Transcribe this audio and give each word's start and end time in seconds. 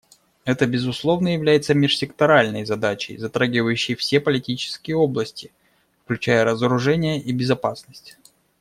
Это, 0.45 0.65
безусловно, 0.65 1.27
является 1.27 1.75
межсекторальной 1.75 2.65
задачей, 2.65 3.17
затрагивающей 3.17 3.93
все 3.93 4.19
политические 4.19 4.95
области, 4.97 5.51
включая 6.05 6.43
разоружение 6.43 7.21
и 7.21 7.31
безопасность. 7.31 8.17